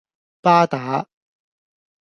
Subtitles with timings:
[0.41, 1.07] 巴打